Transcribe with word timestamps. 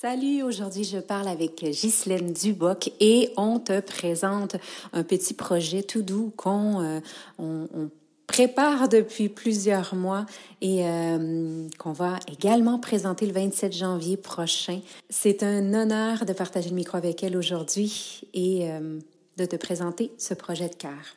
Salut, 0.00 0.44
aujourd'hui 0.44 0.84
je 0.84 0.98
parle 0.98 1.26
avec 1.26 1.64
Ghislaine 1.64 2.32
Duboc 2.32 2.92
et 3.00 3.32
on 3.36 3.58
te 3.58 3.80
présente 3.80 4.54
un 4.92 5.02
petit 5.02 5.34
projet 5.34 5.82
tout 5.82 6.02
doux 6.02 6.32
qu'on 6.36 7.00
euh, 7.40 7.88
prépare 8.28 8.88
depuis 8.88 9.28
plusieurs 9.28 9.96
mois 9.96 10.24
et 10.60 10.86
euh, 10.86 11.66
qu'on 11.80 11.90
va 11.90 12.20
également 12.30 12.78
présenter 12.78 13.26
le 13.26 13.32
27 13.32 13.72
janvier 13.72 14.16
prochain. 14.16 14.78
C'est 15.10 15.42
un 15.42 15.74
honneur 15.74 16.26
de 16.26 16.32
partager 16.32 16.68
le 16.68 16.76
micro 16.76 16.96
avec 16.96 17.24
elle 17.24 17.36
aujourd'hui 17.36 18.20
et 18.34 18.70
euh, 18.70 19.00
de 19.36 19.44
te 19.46 19.56
présenter 19.56 20.12
ce 20.16 20.34
projet 20.34 20.68
de 20.68 20.76
cœur. 20.76 21.16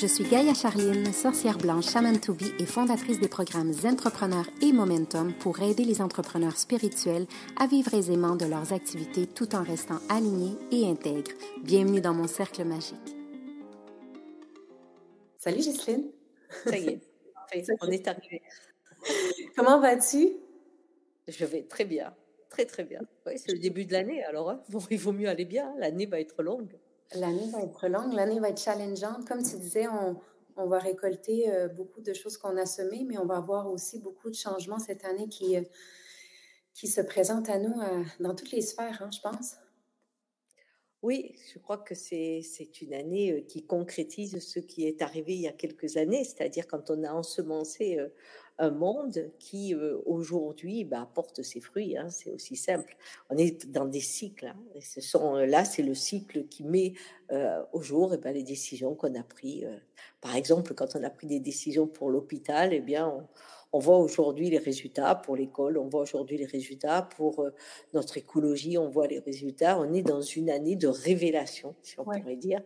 Je 0.00 0.08
suis 0.08 0.24
Gaïa 0.24 0.54
Charline, 0.54 1.12
sorcière 1.12 1.56
blanche 1.56 1.88
Shaman 1.88 2.18
to 2.18 2.34
be 2.34 2.52
et 2.58 2.66
fondatrice 2.66 3.20
des 3.20 3.28
programmes 3.28 3.72
Entrepreneurs 3.84 4.50
et 4.60 4.72
Momentum 4.72 5.32
pour 5.34 5.62
aider 5.62 5.84
les 5.84 6.00
entrepreneurs 6.00 6.56
spirituels 6.56 7.26
à 7.56 7.68
vivre 7.68 7.94
aisément 7.94 8.34
de 8.34 8.44
leurs 8.44 8.72
activités 8.72 9.28
tout 9.28 9.54
en 9.54 9.62
restant 9.62 10.00
alignés 10.08 10.56
et 10.72 10.88
intègres. 10.88 11.30
Bienvenue 11.62 12.00
dans 12.00 12.12
mon 12.12 12.26
cercle 12.26 12.64
magique. 12.64 13.16
Salut 15.38 15.62
Gisèle. 15.62 16.10
Ça 16.66 16.76
y 16.76 16.88
est, 16.88 17.00
on 17.80 17.88
est 17.88 18.08
arrivé. 18.08 18.42
Comment 19.56 19.78
vas-tu? 19.78 20.32
Je 21.28 21.44
vais 21.44 21.62
très 21.62 21.84
bien, 21.84 22.12
très 22.50 22.64
très 22.66 22.82
bien. 22.82 23.00
Oui, 23.26 23.34
c'est 23.36 23.52
le 23.52 23.60
début 23.60 23.84
de 23.84 23.92
l'année, 23.92 24.24
alors 24.24 24.50
hein. 24.50 24.60
bon, 24.70 24.80
il 24.90 24.98
vaut 24.98 25.12
mieux 25.12 25.28
aller 25.28 25.44
bien, 25.44 25.72
l'année 25.78 26.06
va 26.06 26.18
être 26.18 26.42
longue. 26.42 26.74
L'année 27.12 27.48
va 27.50 27.62
être 27.62 27.88
longue, 27.88 28.12
l'année 28.12 28.40
va 28.40 28.48
être 28.48 28.60
challengeante. 28.60 29.26
Comme 29.26 29.42
tu 29.42 29.56
disais, 29.56 29.86
on, 29.88 30.66
va 30.66 30.78
récolter 30.78 31.52
euh, 31.52 31.68
beaucoup 31.68 32.00
de 32.00 32.12
choses 32.12 32.36
qu'on 32.36 32.56
a 32.56 32.66
semées, 32.66 33.04
mais 33.06 33.18
on 33.18 33.26
va 33.26 33.36
avoir 33.36 33.70
aussi 33.70 33.98
beaucoup 33.98 34.30
de 34.30 34.34
changements 34.34 34.78
cette 34.78 35.04
année 35.04 35.28
qui, 35.28 35.56
euh, 35.56 35.62
qui 36.72 36.88
se 36.88 37.00
présentent 37.00 37.50
à 37.50 37.58
nous 37.58 37.80
euh, 37.80 38.04
dans 38.20 38.34
toutes 38.34 38.50
les 38.50 38.62
sphères, 38.62 39.02
hein, 39.02 39.10
je 39.12 39.20
pense. 39.20 39.54
Oui, 41.02 41.36
je 41.52 41.58
crois 41.58 41.78
que 41.78 41.94
c'est 41.94 42.40
une 42.80 42.94
année 42.94 43.44
qui 43.46 43.66
concrétise 43.66 44.38
ce 44.38 44.58
qui 44.58 44.86
est 44.86 45.02
arrivé 45.02 45.34
il 45.34 45.42
y 45.42 45.48
a 45.48 45.52
quelques 45.52 45.98
années, 45.98 46.24
c'est-à-dire 46.24 46.66
quand 46.66 46.90
on 46.90 47.04
a 47.04 47.12
ensemencé 47.12 47.98
un 48.58 48.70
monde 48.70 49.30
qui 49.38 49.74
aujourd'hui 50.06 50.84
bah, 50.84 51.08
porte 51.14 51.42
ses 51.42 51.60
fruits. 51.60 51.96
Hein, 51.96 52.08
c'est 52.10 52.30
aussi 52.30 52.56
simple. 52.56 52.96
On 53.30 53.36
est 53.36 53.66
dans 53.66 53.86
des 53.86 54.00
cycles. 54.00 54.46
Hein, 54.46 54.56
et 54.74 54.80
ce 54.80 55.00
sont 55.00 55.36
là, 55.36 55.64
c'est 55.64 55.82
le 55.82 55.94
cycle 55.94 56.46
qui 56.46 56.64
met 56.64 56.94
au 57.72 57.80
jour 57.80 58.12
et 58.12 58.16
eh 58.16 58.20
ben, 58.20 58.34
les 58.34 58.42
décisions 58.42 58.94
qu'on 58.94 59.14
a 59.14 59.22
prises. 59.22 59.66
par 60.20 60.36
exemple, 60.36 60.74
quand 60.74 60.94
on 60.94 61.02
a 61.02 61.10
pris 61.10 61.26
des 61.26 61.40
décisions 61.40 61.86
pour 61.86 62.10
l'hôpital, 62.10 62.72
eh 62.72 62.80
bien, 62.80 63.08
on, 63.08 63.26
on 63.74 63.80
voit 63.80 63.98
aujourd'hui 63.98 64.50
les 64.50 64.58
résultats 64.58 65.16
pour 65.16 65.34
l'école, 65.34 65.78
on 65.78 65.88
voit 65.88 66.02
aujourd'hui 66.02 66.38
les 66.38 66.44
résultats 66.44 67.02
pour 67.16 67.40
euh, 67.40 67.50
notre 67.92 68.16
écologie, 68.16 68.78
on 68.78 68.88
voit 68.88 69.08
les 69.08 69.18
résultats. 69.18 69.80
On 69.80 69.92
est 69.92 70.04
dans 70.04 70.20
une 70.20 70.48
année 70.48 70.76
de 70.76 70.86
révélation, 70.86 71.74
si 71.82 71.98
on 71.98 72.04
pourrait 72.04 72.36
dire, 72.36 72.62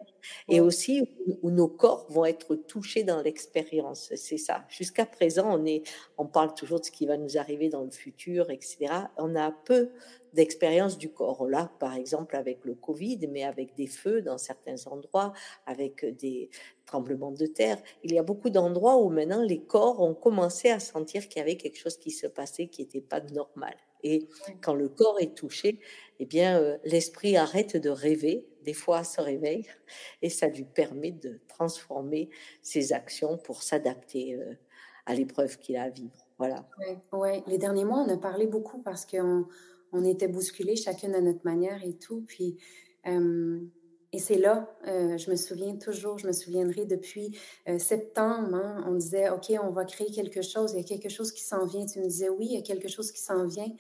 et 0.51 0.61
aussi 0.61 1.09
où, 1.43 1.51
nos 1.51 1.67
corps 1.67 2.05
vont 2.11 2.27
être 2.27 2.57
touchés 2.57 3.05
dans 3.05 3.23
l'expérience. 3.23 4.13
C'est 4.17 4.37
ça. 4.37 4.67
Jusqu'à 4.69 5.07
présent, 5.07 5.49
on 5.51 5.65
est, 5.65 5.83
on 6.19 6.27
parle 6.27 6.53
toujours 6.53 6.81
de 6.81 6.85
ce 6.85 6.91
qui 6.91 7.07
va 7.07 7.17
nous 7.17 7.39
arriver 7.39 7.71
dans 7.71 7.85
le 7.85 7.91
futur, 7.91 8.51
etc. 8.51 8.89
On 9.17 9.35
a 9.35 9.51
peu 9.51 9.89
d'expérience 10.38 10.99
du 10.99 11.10
corps. 11.10 11.49
Là, 11.49 11.69
par 11.81 11.94
exemple, 11.97 12.37
avec 12.37 12.65
le 12.65 12.76
Covid, 12.76 13.26
mais 13.28 13.43
avec 13.43 13.75
des 13.75 13.88
feux 13.88 14.22
dans 14.22 14.38
certains 14.38 14.87
endroits, 14.87 15.32
avec 15.66 16.04
des 16.16 16.49
tremblements 16.87 17.32
de 17.32 17.47
terre. 17.47 17.82
Il 18.04 18.12
y 18.12 18.21
a 18.21 18.22
beaucoup 18.22 18.49
d'endroits 18.49 18.99
où 19.03 19.10
maintenant 19.10 19.43
les 19.43 19.60
corps 19.60 20.00
ont 20.00 20.15
commencé 20.15 20.71
à 20.71 20.78
sentir 20.78 21.28
qu'il 21.28 21.41
y 21.41 21.43
avait 21.43 21.56
quelque 21.56 21.76
chose 21.76 21.97
qui 21.99 22.12
se 22.12 22.28
passait 22.28 22.69
qui 22.69 22.82
n'était 22.82 23.00
pas 23.00 23.21
normal. 23.21 23.75
Et 24.04 24.28
quand 24.60 24.75
le 24.75 24.88
corps 24.88 25.19
est 25.19 25.34
touché, 25.34 25.81
eh 26.21 26.25
bien, 26.25 26.60
euh, 26.60 26.78
l'esprit 26.84 27.37
arrête 27.37 27.76
de 27.76 27.91
rêver, 27.91 28.47
des 28.62 28.75
fois 28.75 29.03
se 29.03 29.20
réveille, 29.20 29.66
et 30.22 30.31
ça 30.31 30.47
lui 30.47 30.65
permet 30.65 31.10
de 31.10 31.41
transformer 31.49 32.31
ses 32.62 32.93
actions 32.93 33.38
pour 33.38 33.65
s'adapter 33.65 34.37
euh, 34.37 34.55
à 35.05 35.15
l'épreuve 35.16 35.59
qu'il 35.59 35.76
a 35.76 35.82
à 35.82 35.88
vivre. 35.88 36.28
Voilà. 36.38 36.69
Ouais, 37.12 37.43
Les 37.49 37.59
derniers 37.59 37.84
mois, 37.84 38.05
on 38.06 38.09
a 38.09 38.16
parlé 38.16 38.47
beaucoup 38.47 38.81
parce 38.82 39.05
qu'on 39.05 39.49
on 39.93 40.04
était 40.04 40.28
bousculés 40.28 40.76
chacune 40.76 41.15
à 41.15 41.21
notre 41.21 41.44
manière 41.44 41.84
et 41.84 41.94
tout. 41.94 42.25
Puis, 42.26 42.56
euh, 43.06 43.60
et 44.12 44.19
c'est 44.19 44.38
là, 44.38 44.75
euh, 44.87 45.19
je 45.19 45.31
me 45.31 45.37
souviens 45.37 45.76
toujours, 45.76 46.19
je 46.19 46.26
me 46.26 46.32
souviendrai 46.32 46.87
depuis 46.87 47.38
euh, 47.69 47.78
septembre, 47.78 48.54
hein, 48.54 48.84
on 48.87 48.94
disait, 48.94 49.28
OK, 49.31 49.53
on 49.62 49.71
va 49.71 49.84
créer 49.84 50.10
quelque 50.10 50.41
chose, 50.41 50.72
il 50.72 50.78
y 50.78 50.81
a 50.81 50.84
quelque 50.84 51.10
chose 51.10 51.31
qui 51.32 51.43
s'en 51.43 51.66
vient. 51.66 51.84
Tu 51.84 52.00
me 52.00 52.04
disais, 52.04 52.28
oui, 52.28 52.47
il 52.50 52.54
y 52.54 52.59
a 52.59 52.62
quelque 52.62 52.88
chose 52.88 53.12
qui 53.12 53.21
s'en 53.21 53.47
vient. 53.47 53.71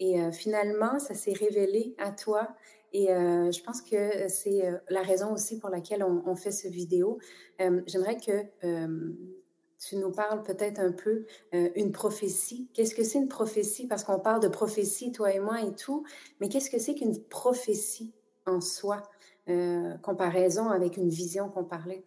Et 0.00 0.16
finalement, 0.32 0.98
ça 0.98 1.14
s'est 1.14 1.32
révélé 1.32 1.94
à 1.96 2.10
toi. 2.10 2.48
Et 2.92 3.06
je 3.06 3.62
pense 3.62 3.80
que 3.82 4.26
c'est 4.28 4.62
la 4.88 5.02
raison 5.02 5.32
aussi 5.32 5.60
pour 5.60 5.70
laquelle 5.70 6.02
on, 6.02 6.24
on 6.26 6.34
fait 6.34 6.50
ce 6.50 6.66
vidéo. 6.66 7.18
J'aimerais 7.86 8.16
que 8.16 8.42
tu 9.82 9.96
nous 9.96 10.12
parles 10.12 10.42
peut-être 10.42 10.78
un 10.78 10.92
peu 10.92 11.26
euh, 11.54 11.70
une 11.74 11.92
prophétie. 11.92 12.68
Qu'est-ce 12.72 12.94
que 12.94 13.02
c'est 13.02 13.18
une 13.18 13.28
prophétie? 13.28 13.86
Parce 13.86 14.04
qu'on 14.04 14.20
parle 14.20 14.40
de 14.40 14.48
prophétie, 14.48 15.12
toi 15.12 15.32
et 15.32 15.40
moi 15.40 15.60
et 15.60 15.74
tout, 15.74 16.04
mais 16.40 16.48
qu'est-ce 16.48 16.70
que 16.70 16.78
c'est 16.78 16.94
qu'une 16.94 17.18
prophétie 17.24 18.12
en 18.46 18.60
soi, 18.60 19.02
euh, 19.48 19.96
comparaison 19.98 20.68
avec 20.68 20.96
une 20.96 21.08
vision 21.08 21.48
qu'on 21.48 21.64
parlait? 21.64 22.04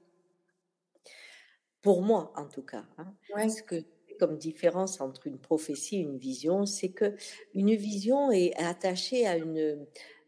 Pour 1.81 2.01
moi, 2.01 2.31
en 2.35 2.45
tout 2.45 2.63
cas, 2.63 2.85
hein, 2.97 3.49
ce 3.49 3.61
que 3.61 3.83
comme 4.17 4.37
différence 4.37 5.01
entre 5.01 5.27
une 5.27 5.37
prophétie 5.37 5.97
et 5.97 5.99
une 5.99 6.17
vision, 6.17 6.65
c'est 6.65 6.89
que 6.89 7.15
une 7.53 7.75
vision 7.75 8.31
est 8.31 8.55
attachée 8.55 9.27
à 9.27 9.35
une 9.35 9.85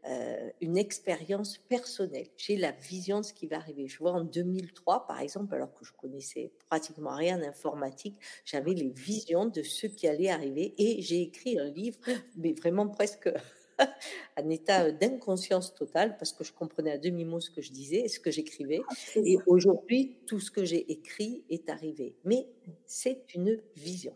euh, 0.09 0.49
une 0.61 0.77
expérience 0.77 1.57
personnelle. 1.57 2.27
J'ai 2.37 2.55
la 2.55 2.71
vision 2.71 3.19
de 3.19 3.25
ce 3.25 3.33
qui 3.33 3.47
va 3.47 3.57
arriver. 3.57 3.87
Je 3.87 3.97
vois 3.97 4.13
en 4.13 4.23
2003, 4.23 5.05
par 5.05 5.19
exemple, 5.19 5.53
alors 5.53 5.73
que 5.73 5.83
je 5.83 5.91
connaissais 5.91 6.51
pratiquement 6.69 7.15
rien 7.15 7.37
d'informatique, 7.37 8.15
j'avais 8.45 8.73
les 8.73 8.89
visions 8.89 9.47
de 9.47 9.63
ce 9.63 9.85
qui 9.85 10.07
allait 10.07 10.29
arriver 10.29 10.73
et 10.77 11.01
j'ai 11.01 11.21
écrit 11.23 11.59
un 11.59 11.69
livre, 11.69 11.97
mais 12.37 12.53
vraiment 12.53 12.87
presque 12.87 13.29
un 14.37 14.49
état 14.49 14.91
d'inconscience 14.91 15.73
totale 15.73 16.15
parce 16.17 16.31
que 16.31 16.43
je 16.43 16.53
comprenais 16.53 16.91
à 16.91 16.97
demi-mot 16.97 17.41
ce 17.41 17.49
que 17.49 17.61
je 17.61 17.71
disais 17.71 18.01
et 18.01 18.07
ce 18.07 18.19
que 18.19 18.31
j'écrivais. 18.31 18.79
Ah, 18.89 18.93
et 19.15 19.37
aujourd'hui, 19.45 20.19
tout 20.25 20.39
ce 20.39 20.51
que 20.51 20.63
j'ai 20.63 20.89
écrit 20.91 21.43
est 21.49 21.69
arrivé. 21.69 22.15
Mais 22.23 22.47
c'est 22.85 23.33
une 23.35 23.61
vision. 23.75 24.15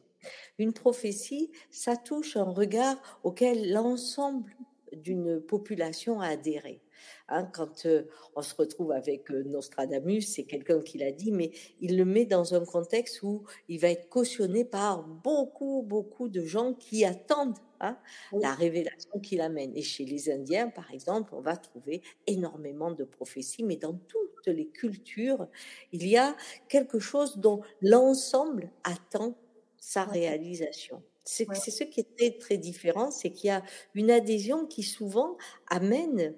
Une 0.57 0.71
prophétie, 0.71 1.51
ça 1.69 1.97
touche 1.97 2.37
un 2.37 2.51
regard 2.51 3.19
auquel 3.23 3.71
l'ensemble 3.71 4.55
d'une 4.93 5.41
population 5.41 6.21
à 6.21 6.27
adhérer. 6.27 6.81
Hein, 7.29 7.45
quand 7.45 7.85
euh, 7.85 8.03
on 8.35 8.41
se 8.41 8.53
retrouve 8.55 8.91
avec 8.91 9.31
euh, 9.31 9.43
Nostradamus, 9.43 10.21
c'est 10.21 10.43
quelqu'un 10.43 10.81
qui 10.81 10.97
l'a 10.97 11.11
dit, 11.11 11.31
mais 11.31 11.51
il 11.79 11.97
le 11.97 12.05
met 12.05 12.25
dans 12.25 12.53
un 12.53 12.65
contexte 12.65 13.23
où 13.23 13.43
il 13.67 13.79
va 13.79 13.89
être 13.89 14.09
cautionné 14.09 14.65
par 14.65 15.03
beaucoup, 15.03 15.83
beaucoup 15.83 16.29
de 16.29 16.43
gens 16.43 16.73
qui 16.73 17.05
attendent 17.05 17.57
hein, 17.79 17.97
la 18.33 18.53
révélation 18.53 19.19
qu'il 19.19 19.41
amène. 19.41 19.75
Et 19.75 19.81
chez 19.81 20.05
les 20.05 20.29
Indiens, 20.29 20.69
par 20.69 20.91
exemple, 20.91 21.33
on 21.33 21.41
va 21.41 21.57
trouver 21.57 22.01
énormément 22.27 22.91
de 22.91 23.03
prophéties, 23.03 23.63
mais 23.63 23.77
dans 23.77 23.93
toutes 23.93 24.47
les 24.47 24.67
cultures, 24.67 25.47
il 25.91 26.07
y 26.07 26.17
a 26.17 26.35
quelque 26.67 26.99
chose 26.99 27.37
dont 27.37 27.61
l'ensemble 27.81 28.71
attend 28.83 29.35
sa 29.77 30.03
réalisation. 30.03 31.01
C'est 31.23 31.45
ce 31.53 31.83
qui 31.83 31.99
est 31.99 32.15
très, 32.17 32.31
très 32.31 32.57
différent, 32.57 33.11
c'est 33.11 33.31
qu'il 33.31 33.47
y 33.47 33.51
a 33.51 33.63
une 33.93 34.09
adhésion 34.09 34.65
qui 34.65 34.83
souvent 34.83 35.37
amène 35.67 36.35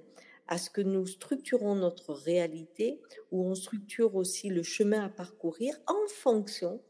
à 0.47 0.57
ce 0.57 0.69
que 0.69 0.81
nous 0.81 1.07
structurons 1.07 1.75
notre 1.75 2.13
réalité, 2.13 3.01
où 3.31 3.45
on 3.45 3.55
structure 3.55 4.15
aussi 4.15 4.49
le 4.49 4.61
chemin 4.61 5.05
à 5.05 5.09
parcourir 5.09 5.75
en 5.87 6.07
fonction 6.09 6.81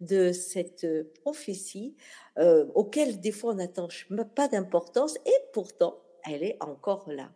de 0.00 0.32
cette 0.32 0.86
prophétie 1.22 1.94
euh, 2.38 2.66
auquel 2.74 3.20
des 3.20 3.32
fois 3.32 3.52
on 3.52 3.56
n'attache 3.56 4.08
pas 4.34 4.48
d'importance 4.48 5.16
et 5.26 5.38
pourtant 5.52 6.00
elle 6.24 6.42
est 6.42 6.56
encore 6.60 7.10
là. 7.10 7.32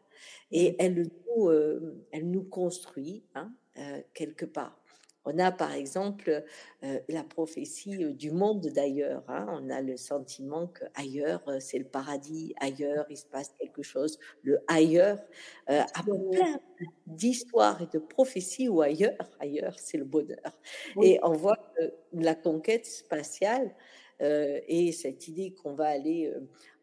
Et 0.50 0.76
elle 0.78 1.08
nous, 1.26 1.48
euh, 1.48 2.04
elle 2.12 2.30
nous 2.30 2.44
construit 2.44 3.24
hein, 3.34 3.52
euh, 3.78 4.00
quelque 4.14 4.44
part. 4.44 4.81
On 5.24 5.38
a 5.38 5.52
par 5.52 5.72
exemple 5.72 6.42
euh, 6.82 6.98
la 7.08 7.22
prophétie 7.22 8.04
euh, 8.04 8.12
du 8.12 8.30
monde 8.30 8.66
d'ailleurs. 8.74 9.22
Hein. 9.28 9.46
On 9.50 9.70
a 9.70 9.80
le 9.80 9.96
sentiment 9.96 10.66
que 10.66 10.84
ailleurs 10.94 11.42
euh, 11.48 11.58
c'est 11.60 11.78
le 11.78 11.84
paradis, 11.84 12.54
ailleurs 12.60 13.06
il 13.08 13.16
se 13.16 13.26
passe 13.26 13.54
quelque 13.58 13.82
chose. 13.82 14.18
Le 14.42 14.60
ailleurs 14.66 15.18
a 15.68 15.86
plein 16.02 16.60
d'histoires 17.06 17.80
et 17.80 17.86
de 17.86 17.98
prophéties 17.98 18.68
où 18.68 18.82
ailleurs, 18.82 19.30
ailleurs 19.38 19.78
c'est 19.78 19.98
le 19.98 20.04
bonheur. 20.04 20.58
Et 21.00 21.18
on 21.22 21.32
voit 21.32 21.58
que 21.76 21.92
la 22.12 22.34
conquête 22.34 22.86
spatiale 22.86 23.74
et 24.22 24.92
cette 24.92 25.26
idée 25.28 25.52
qu'on 25.52 25.74
va 25.74 25.88
aller 25.88 26.32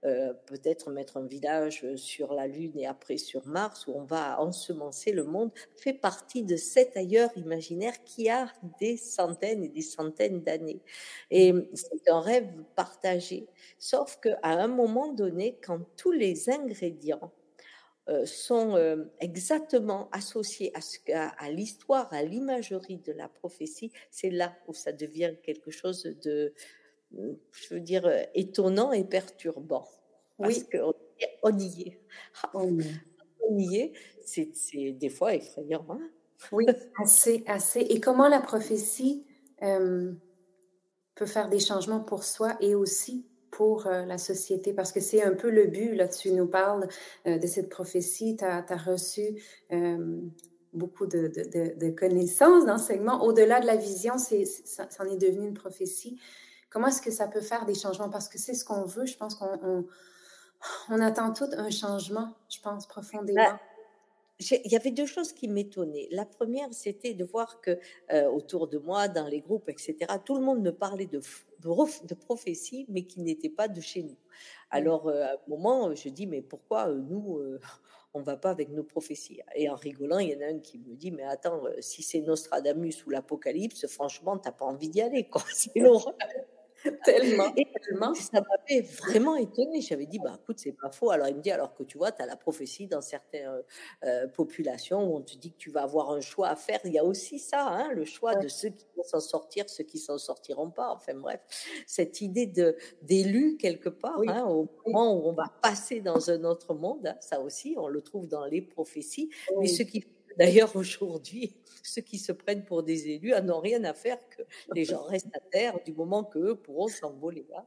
euh, 0.06 0.33
peut-être 0.45 0.91
mettre 0.91 1.18
un 1.18 1.25
village 1.25 1.86
sur 1.95 2.33
la 2.33 2.47
Lune 2.47 2.71
et 2.77 2.88
après 2.88 3.18
sur 3.18 3.45
Mars, 3.45 3.86
où 3.86 3.91
on 3.95 4.06
va 4.06 4.39
ensemencer 4.39 5.12
le 5.12 5.25
monde, 5.25 5.51
fait 5.75 5.91
partie 5.91 6.44
de 6.44 6.56
cet 6.56 6.95
ailleurs 6.95 7.31
imaginaire 7.36 8.01
qui 8.06 8.30
a 8.30 8.47
des 8.80 8.95
centaines 8.95 9.62
et 9.62 9.68
des 9.68 9.81
centaines 9.81 10.41
d'années. 10.41 10.80
Et 11.31 11.53
c'est 11.74 12.09
un 12.09 12.21
rêve 12.21 12.47
partagé. 12.77 13.47
Sauf 13.77 14.18
qu'à 14.21 14.39
un 14.44 14.69
moment 14.69 15.12
donné, 15.12 15.59
quand 15.62 15.81
tous 15.97 16.13
les 16.13 16.50
ingrédients 16.50 17.33
euh, 18.07 18.25
sont 18.25 18.77
euh, 18.77 19.03
exactement 19.19 20.07
associés 20.13 20.71
à 21.13 21.51
l'histoire, 21.51 22.07
à 22.13 22.24
l'imagerie 22.24 23.00
de 23.00 23.12
la 23.12 23.27
prophétie, 23.27 23.91
c'est 24.12 24.30
là 24.30 24.56
où 24.65 24.74
ça 24.74 24.94
devient 24.94 25.33
quelque 25.44 25.71
chose 25.71 26.03
de, 26.24 26.53
je 27.11 27.73
veux 27.73 27.79
dire, 27.79 28.06
euh, 28.06 28.21
étonnant 28.35 28.91
et 28.91 29.03
perturbant. 29.03 29.88
Parce 30.38 30.57
oui. 30.57 30.65
qu'on 30.71 30.94
on 31.44 31.57
y 31.57 31.81
est. 31.81 32.00
On 32.53 33.57
y 33.57 33.77
est. 33.77 33.94
C'est 34.25 34.91
des 34.91 35.09
fois 35.09 35.35
effrayant. 35.35 35.85
Hein? 35.89 36.00
Oui, 36.51 36.65
assez, 37.01 37.44
assez. 37.47 37.81
Et 37.81 38.00
comment 38.00 38.27
la 38.27 38.39
prophétie 38.39 39.25
euh, 39.63 40.13
peut 41.15 41.25
faire 41.25 41.50
des 41.50 41.59
changements 41.59 42.00
pour 42.00 42.23
soi 42.23 42.56
et 42.61 42.75
aussi 42.75 43.25
pour 43.51 43.88
euh, 43.88 44.05
la 44.05 44.19
société, 44.19 44.73
parce 44.73 44.91
que 44.91 45.00
c'est 45.00 45.23
un 45.23 45.33
peu 45.33 45.50
le 45.50 45.65
but, 45.65 45.95
là, 45.95 46.07
tu 46.07 46.31
nous 46.31 46.47
parles 46.47 46.88
de 47.25 47.47
cette 47.47 47.67
prophétie, 47.67 48.38
tu 48.38 48.45
as, 48.45 48.63
reçu 48.77 49.44
beaucoup 50.71 51.07
de, 51.07 51.27
de, 51.27 51.77
de 51.77 51.89
connaissances, 51.89 52.65
d'enseignements. 52.67 53.23
Au-delà 53.23 53.59
de 53.59 53.65
la 53.65 53.75
vision, 53.75 54.19
c'est, 54.19 54.45
ça, 54.45 54.88
ça, 54.89 55.03
en 55.03 55.07
est 55.07 55.17
devenu 55.17 55.47
une 55.47 55.55
prophétie. 55.55 56.19
Comment 56.69 56.88
est-ce 56.88 57.01
que 57.01 57.12
ça 57.12 57.27
peut 57.27 57.42
faire 57.42 57.66
des 57.66 57.75
changements? 57.75 58.10
Parce 58.10 58.30
que 58.30 58.38
c'est 58.38 58.54
ce 58.54 58.63
qu'on 58.63 58.83
veut. 58.83 59.06
Je 59.06 59.18
pense 59.18 59.36
qu'on 59.36 59.86
on, 60.89 61.01
attend 61.01 61.33
tout 61.33 61.50
un 61.57 61.69
changement, 61.71 62.33
je 62.50 62.60
pense, 62.62 62.86
profondément. 62.86 63.44
Bah, 63.44 63.60
il 64.39 64.71
y 64.71 64.75
avait 64.75 64.92
deux 64.92 65.06
choses 65.06 65.33
qui 65.33 65.48
m'étonnaient. 65.50 66.07
La 66.12 66.25
première, 66.25 66.69
c'était 66.71 67.13
de 67.13 67.25
voir 67.25 67.60
que 67.60 67.77
euh, 68.13 68.30
autour 68.30 68.68
de 68.68 68.77
moi, 68.77 69.10
dans 69.10 69.27
les 69.27 69.42
groupes, 69.42 69.68
etc., 69.68 69.98
tout 70.24 70.36
le 70.36 70.42
monde 70.42 70.62
me 70.62 70.71
parlait 70.71 71.07
de, 71.07 71.19
de, 71.60 72.07
de 72.07 72.13
prophétie, 72.13 72.86
mais 72.88 73.04
qui 73.04 73.19
n'était 73.19 73.50
pas 73.50 73.68
de 73.68 73.81
chez 73.81 74.04
nous. 74.04 74.15
Alors, 74.69 75.10
euh, 75.10 75.24
à 75.24 75.33
un 75.33 75.38
moment, 75.50 75.94
je 75.94 76.07
dis, 76.07 76.25
mais 76.25 76.42
pourquoi 76.42 76.88
euh, 76.88 76.95
nous, 76.95 77.42
on 78.13 78.22
va 78.22 78.38
pas 78.38 78.51
avec 78.51 78.69
nos 78.69 78.83
prophéties? 78.83 79.42
Et 79.56 79.69
en 79.69 79.75
rigolant, 79.75 80.19
il 80.19 80.30
y 80.30 80.36
en 80.38 80.42
a 80.42 80.51
un 80.51 80.60
qui 80.60 80.77
me 80.77 80.95
dit, 80.95 81.12
mais 81.12 81.24
attends, 81.24 81.63
si 81.81 82.01
c'est 82.01 82.22
Nostradamus 82.22 83.06
ou 83.06 83.10
l'Apocalypse, 83.10 83.88
franchement, 83.88 84.38
t'as 84.38 84.54
pas 84.54 84.65
envie 84.65 84.89
d'y 84.89 85.01
aller, 85.01 85.27
quoi. 85.27 85.44
C'est 85.54 85.77
l'horreur. 85.80 86.15
tellement, 87.05 87.53
et 87.55 87.65
tellement. 87.65 88.13
Ça 88.13 88.41
m'avait 88.41 88.81
vraiment 88.81 89.35
étonné. 89.35 89.81
J'avais 89.81 90.05
dit, 90.05 90.19
bah 90.19 90.37
écoute, 90.41 90.59
c'est 90.59 90.71
pas 90.71 90.91
faux. 90.91 91.11
Alors 91.11 91.27
il 91.27 91.35
me 91.35 91.41
dit, 91.41 91.51
alors 91.51 91.73
que 91.73 91.83
tu 91.83 91.97
vois, 91.97 92.11
tu 92.11 92.21
as 92.21 92.25
la 92.25 92.35
prophétie 92.35 92.87
dans 92.87 93.01
certaines 93.01 93.63
euh, 94.03 94.27
populations 94.27 95.03
où 95.03 95.17
on 95.17 95.21
te 95.21 95.35
dit 95.35 95.51
que 95.51 95.57
tu 95.57 95.71
vas 95.71 95.83
avoir 95.83 96.11
un 96.11 96.21
choix 96.21 96.49
à 96.49 96.55
faire. 96.55 96.79
Il 96.85 96.93
y 96.93 96.99
a 96.99 97.03
aussi 97.03 97.39
ça, 97.39 97.67
hein, 97.67 97.91
le 97.93 98.05
choix 98.05 98.35
de 98.35 98.47
ceux 98.47 98.69
qui 98.69 98.85
vont 98.95 99.03
s'en 99.03 99.19
sortir, 99.19 99.69
ceux 99.69 99.83
qui 99.83 99.97
s'en 99.97 100.17
sortiront 100.17 100.69
pas. 100.69 100.91
Enfin 100.93 101.13
bref, 101.15 101.41
cette 101.85 102.21
idée 102.21 102.47
de 102.47 102.77
d'élu 103.01 103.57
quelque 103.57 103.89
part, 103.89 104.19
hein, 104.27 104.45
au 104.45 104.67
moment 104.85 105.13
où 105.15 105.29
on 105.29 105.33
va 105.33 105.51
passer 105.61 106.01
dans 106.01 106.29
un 106.29 106.43
autre 106.43 106.73
monde, 106.73 107.07
hein, 107.07 107.15
ça 107.19 107.41
aussi, 107.41 107.75
on 107.77 107.87
le 107.87 108.01
trouve 108.01 108.27
dans 108.27 108.45
les 108.45 108.61
prophéties. 108.61 109.29
Mais 109.59 109.67
ce 109.67 109.83
qui 109.83 110.05
D'ailleurs, 110.37 110.75
aujourd'hui, 110.75 111.55
ceux 111.83 112.01
qui 112.01 112.17
se 112.17 112.31
prennent 112.31 112.65
pour 112.65 112.83
des 112.83 113.09
élus 113.09 113.33
n'ont 113.43 113.59
rien 113.59 113.83
à 113.83 113.93
faire 113.93 114.17
que 114.29 114.43
les 114.73 114.85
gens 114.85 115.03
restent 115.03 115.35
à 115.35 115.39
terre 115.39 115.79
du 115.83 115.93
moment 115.93 116.23
qu'eux 116.23 116.55
pourront 116.55 116.87
s'envoler. 116.87 117.47
Hein, 117.55 117.65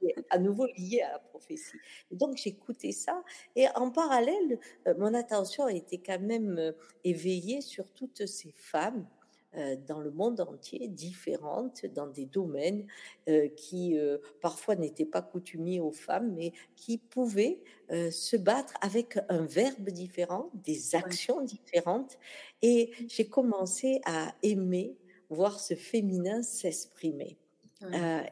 C'est 0.00 0.14
à 0.30 0.38
nouveau 0.38 0.66
lié 0.66 1.00
à 1.02 1.12
la 1.12 1.18
prophétie. 1.18 1.76
donc 2.12 2.36
j'écoutais 2.36 2.92
ça 2.92 3.24
et 3.56 3.66
en 3.74 3.90
parallèle, 3.90 4.60
euh, 4.86 4.94
mon 4.96 5.12
attention 5.12 5.64
a 5.64 5.72
été 5.72 5.98
quand 5.98 6.20
même 6.20 6.56
euh, 6.58 6.72
éveillée 7.02 7.60
sur 7.60 7.90
toutes 7.90 8.24
ces 8.26 8.52
femmes 8.56 9.08
dans 9.86 10.00
le 10.00 10.10
monde 10.10 10.40
entier, 10.40 10.88
différentes 10.88 11.86
dans 11.86 12.06
des 12.06 12.26
domaines 12.26 12.86
euh, 13.28 13.48
qui 13.48 13.98
euh, 13.98 14.18
parfois 14.40 14.76
n'étaient 14.76 15.06
pas 15.06 15.22
coutumiers 15.22 15.80
aux 15.80 15.92
femmes, 15.92 16.34
mais 16.34 16.52
qui 16.76 16.98
pouvaient 16.98 17.60
se 18.10 18.36
battre 18.36 18.74
avec 18.82 19.18
un 19.30 19.46
verbe 19.46 19.88
différent, 19.88 20.50
des 20.52 20.94
actions 20.94 21.40
différentes. 21.40 22.18
Et 22.60 22.90
j'ai 23.08 23.26
commencé 23.26 24.02
à 24.04 24.34
aimer 24.42 24.94
voir 25.30 25.58
ce 25.58 25.74
féminin 25.74 26.42
s'exprimer. 26.42 27.38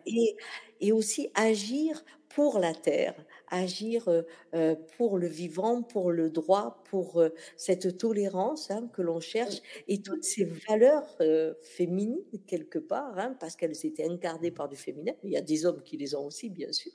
et, 0.05 0.37
et 0.81 0.93
aussi 0.93 1.31
agir 1.35 2.05
pour 2.29 2.59
la 2.59 2.75
terre, 2.75 3.15
agir 3.49 4.09
euh, 4.09 4.23
euh, 4.55 4.75
pour 4.97 5.19
le 5.19 5.27
vivant, 5.27 5.83
pour 5.83 6.11
le 6.13 6.31
droit, 6.31 6.83
pour 6.91 7.21
euh, 7.21 7.31
cette 7.57 7.99
tolérance 7.99 8.71
hein, 8.71 8.89
que 8.93 9.03
l'on 9.03 9.21
cherche 9.21 9.61
et 9.89 10.03
toutes 10.03 10.25
ces 10.25 10.45
valeurs 10.69 11.17
féminines 11.63 12.19
quelque 12.47 12.79
part, 12.79 13.19
hein, 13.19 13.37
parce 13.41 13.57
qu'elles 13.57 13.87
étaient 13.87 14.09
incarnées 14.09 14.51
par 14.51 14.69
du 14.69 14.77
féminin. 14.77 15.13
Il 15.23 15.31
y 15.31 15.37
a 15.37 15.41
des 15.41 15.67
hommes 15.67 15.83
qui 15.83 15.97
les 15.97 16.15
ont 16.15 16.27
aussi, 16.27 16.51
bien 16.51 16.73
sûr, 16.73 16.93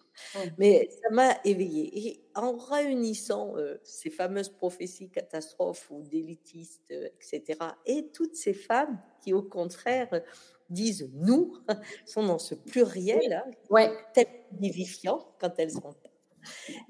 mais 0.57 0.89
ça 1.01 1.09
m'a 1.09 1.37
éveillée. 1.43 2.07
Et 2.07 2.23
en 2.35 2.57
réunissant 2.57 3.55
ces 3.83 4.09
fameuses 4.09 4.49
prophéties 4.49 5.09
catastrophes 5.09 5.89
ou 5.91 6.01
d'élitistes, 6.03 6.91
etc., 6.91 7.59
et 7.85 8.07
toutes 8.13 8.35
ces 8.35 8.53
femmes 8.53 8.99
qui, 9.21 9.33
au 9.33 9.41
contraire, 9.41 10.21
disent 10.69 11.09
nous, 11.13 11.57
sont 12.05 12.25
dans 12.25 12.39
ce 12.39 12.55
pluriel, 12.55 13.33
hein, 13.33 13.51
ouais. 13.69 13.91
tellement 14.13 14.31
vivifiant 14.59 15.33
quand 15.39 15.53
elles 15.57 15.71
sont 15.71 15.93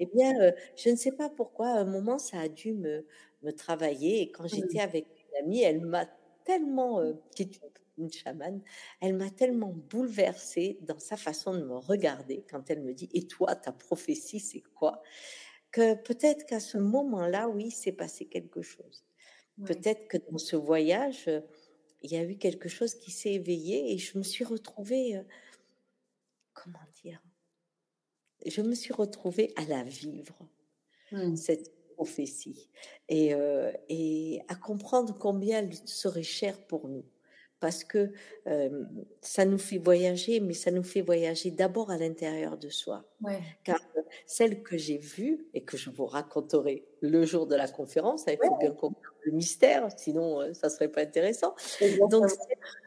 eh 0.00 0.06
bien, 0.06 0.40
euh, 0.40 0.52
je 0.76 0.90
ne 0.90 0.96
sais 0.96 1.12
pas 1.12 1.28
pourquoi, 1.30 1.68
à 1.68 1.78
un 1.80 1.84
moment, 1.84 2.18
ça 2.18 2.40
a 2.40 2.48
dû 2.48 2.72
me, 2.72 3.06
me 3.42 3.52
travailler. 3.52 4.22
Et 4.22 4.32
quand 4.32 4.46
j'étais 4.46 4.78
mmh. 4.78 4.88
avec 4.88 5.06
une 5.06 5.44
amie, 5.44 5.62
elle 5.62 5.80
m'a 5.80 6.06
tellement, 6.44 7.00
euh, 7.00 7.14
qui 7.34 7.42
est 7.42 7.60
une, 7.98 8.10
chamane, 8.10 8.60
elle 9.00 9.14
m'a 9.14 9.30
tellement 9.30 9.72
bouleversée 9.90 10.78
dans 10.82 10.98
sa 10.98 11.16
façon 11.16 11.54
de 11.54 11.62
me 11.62 11.76
regarder 11.76 12.44
quand 12.50 12.70
elle 12.70 12.82
me 12.82 12.94
dit 12.94 13.08
Et 13.14 13.26
toi, 13.26 13.54
ta 13.54 13.72
prophétie, 13.72 14.40
c'est 14.40 14.62
quoi? 14.74 15.02
Que 15.70 15.94
peut-être 15.94 16.44
qu'à 16.46 16.60
ce 16.60 16.78
moment-là, 16.78 17.48
oui, 17.48 17.70
s'est 17.70 17.92
passé 17.92 18.26
quelque 18.26 18.62
chose. 18.62 19.04
Peut-être 19.64 20.08
que 20.08 20.16
dans 20.30 20.38
ce 20.38 20.56
voyage, 20.56 21.30
il 22.02 22.12
y 22.12 22.16
a 22.16 22.24
eu 22.24 22.36
quelque 22.36 22.68
chose 22.68 22.94
qui 22.94 23.10
s'est 23.10 23.34
éveillé 23.34 23.92
et 23.92 23.98
je 23.98 24.18
me 24.18 24.22
suis 24.22 24.44
retrouvée, 24.44 25.16
euh, 25.16 25.22
comment 26.52 26.78
dire, 27.02 27.22
je 28.46 28.62
me 28.62 28.74
suis 28.74 28.92
retrouvée 28.92 29.52
à 29.56 29.64
la 29.64 29.82
vivre, 29.82 30.36
mmh. 31.12 31.36
cette 31.36 31.72
prophétie, 31.92 32.68
et, 33.08 33.34
euh, 33.34 33.70
et, 33.88 34.40
à 34.48 34.54
comprendre 34.54 35.16
combien 35.18 35.60
elle 35.60 35.74
serait 35.84 36.22
chère 36.22 36.58
pour 36.66 36.88
nous. 36.88 37.04
Parce 37.60 37.84
que 37.84 38.10
euh, 38.48 38.84
ça 39.20 39.44
nous 39.44 39.58
fait 39.58 39.78
voyager, 39.78 40.40
mais 40.40 40.52
ça 40.52 40.72
nous 40.72 40.82
fait 40.82 41.00
voyager 41.00 41.52
d'abord 41.52 41.92
à 41.92 41.96
l'intérieur 41.96 42.58
de 42.58 42.68
soi. 42.68 43.04
Car 43.62 43.78
celle 44.26 44.64
que 44.64 44.76
j'ai 44.76 44.98
vue 44.98 45.46
et 45.54 45.62
que 45.62 45.76
je 45.76 45.90
vous 45.90 46.06
raconterai 46.06 46.84
le 47.02 47.24
jour 47.24 47.46
de 47.46 47.54
la 47.54 47.68
conférence, 47.68 48.26
hein, 48.26 48.32
il 48.32 48.44
faut 48.44 48.56
bien 48.56 48.72
comprendre 48.72 49.14
le 49.24 49.30
mystère, 49.30 49.88
sinon 49.96 50.40
euh, 50.40 50.52
ça 50.54 50.70
serait 50.70 50.88
pas 50.88 51.02
intéressant. 51.02 51.54
Donc, 52.10 52.26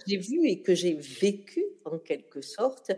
j'ai 0.06 0.18
vu 0.18 0.46
et 0.46 0.62
que 0.62 0.76
j'ai 0.76 0.96
vécu 0.96 1.64
en 1.86 1.98
quelque 1.98 2.42
sorte 2.42 2.92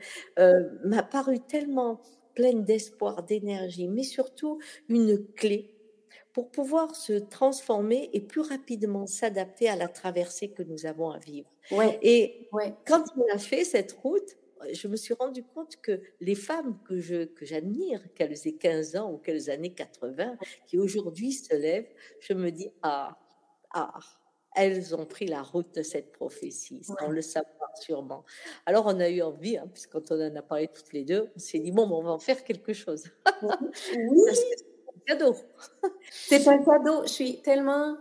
m'a 0.83 1.03
paru 1.03 1.39
tellement 1.41 2.01
pleine 2.37 2.63
d'espoir, 2.63 3.23
d'énergie, 3.23 3.87
mais 3.87 4.03
surtout 4.03 4.59
une 4.89 5.25
clé 5.33 5.73
pour 6.33 6.51
pouvoir 6.51 6.95
se 6.95 7.13
transformer 7.13 8.11
et 8.13 8.21
plus 8.21 8.41
rapidement 8.41 9.07
s'adapter 9.07 9.67
à 9.67 9.75
la 9.75 9.87
traversée 9.87 10.49
que 10.51 10.61
nous 10.61 10.85
avons 10.85 11.09
à 11.09 11.17
vivre. 11.17 11.49
Ouais, 11.71 11.97
et 12.03 12.47
ouais. 12.51 12.75
quand 12.85 13.03
on 13.17 13.23
a 13.33 13.39
fait 13.39 13.63
cette 13.63 13.93
route, 13.93 14.37
je 14.71 14.87
me 14.87 14.95
suis 14.95 15.15
rendu 15.15 15.43
compte 15.43 15.77
que 15.81 15.99
les 16.21 16.35
femmes 16.35 16.77
que 16.87 16.99
je 16.99 17.25
que 17.25 17.43
j'admire, 17.43 18.03
qu'elles 18.13 18.47
aient 18.47 18.57
15 18.57 18.95
ans 18.97 19.11
ou 19.11 19.17
qu'elles 19.17 19.49
années 19.49 19.73
80, 19.73 20.37
qui 20.67 20.77
aujourd'hui 20.77 21.31
se 21.31 21.55
lèvent, 21.55 21.91
je 22.19 22.33
me 22.33 22.51
dis 22.51 22.69
ah 22.83 23.17
ah 23.73 23.99
elles 24.57 24.95
ont 24.95 25.05
pris 25.05 25.27
la 25.27 25.41
route 25.41 25.73
de 25.75 25.83
cette 25.83 26.11
prophétie, 26.11 26.83
sans 26.83 27.09
le 27.09 27.21
savoir 27.21 27.71
sûrement. 27.75 28.25
Alors 28.65 28.85
on 28.87 28.99
a 28.99 29.09
eu 29.09 29.21
envie, 29.21 29.57
hein, 29.57 29.69
puisque 29.71 29.91
quand 29.91 30.11
on 30.11 30.19
en 30.19 30.35
a 30.35 30.41
parlé 30.41 30.67
toutes 30.67 30.91
les 30.93 31.03
deux, 31.03 31.29
on 31.35 31.39
s'est 31.39 31.59
dit 31.59 31.71
bon, 31.71 31.89
on 31.89 32.03
va 32.03 32.11
en 32.11 32.19
faire 32.19 32.43
quelque 32.43 32.73
chose. 32.73 33.05
Oui. 33.95 34.31
c'est 34.33 35.13
un 35.13 35.17
cadeau. 35.17 35.35
c'est 36.11 36.47
un 36.47 36.57
cadeau. 36.63 37.03
Je 37.03 37.09
suis 37.09 37.41
tellement 37.41 37.97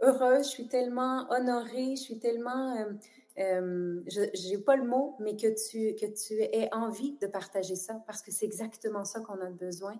heureuse, 0.00 0.46
je 0.46 0.50
suis 0.50 0.68
tellement 0.68 1.26
honorée, 1.30 1.96
je 1.96 2.02
suis 2.02 2.18
tellement 2.18 2.76
euh, 2.76 2.92
euh, 3.38 4.02
je 4.08 4.48
n'ai 4.48 4.58
pas 4.58 4.76
le 4.76 4.84
mot, 4.84 5.16
mais 5.18 5.36
que 5.36 5.46
tu, 5.46 5.94
que 5.94 6.06
tu 6.06 6.34
aies 6.34 6.68
envie 6.72 7.16
de 7.20 7.26
partager 7.26 7.76
ça, 7.76 8.02
parce 8.06 8.20
que 8.20 8.30
c'est 8.30 8.44
exactement 8.44 9.04
ça 9.04 9.20
qu'on 9.20 9.40
a 9.40 9.50
besoin. 9.50 9.94